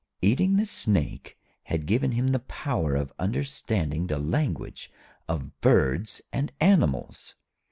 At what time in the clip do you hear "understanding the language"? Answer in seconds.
3.19-4.89